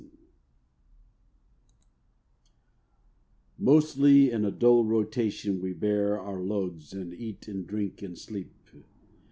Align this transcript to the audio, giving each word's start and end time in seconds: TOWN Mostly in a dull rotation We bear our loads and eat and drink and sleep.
TOWN 0.01 0.09
Mostly 3.59 4.31
in 4.31 4.43
a 4.45 4.49
dull 4.49 4.83
rotation 4.83 5.61
We 5.61 5.73
bear 5.73 6.19
our 6.19 6.39
loads 6.41 6.91
and 6.91 7.13
eat 7.13 7.47
and 7.47 7.67
drink 7.67 8.01
and 8.01 8.17
sleep. 8.17 8.51